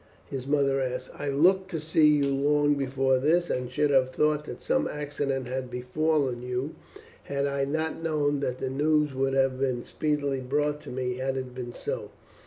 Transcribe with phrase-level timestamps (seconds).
[0.25, 1.11] his mother asked.
[1.13, 5.47] "I looked to see you long before this, and should have thought that some accident
[5.47, 6.73] had befallen you
[7.25, 11.53] had I not known that the news would have been speedily brought me had it
[11.53, 12.09] been so."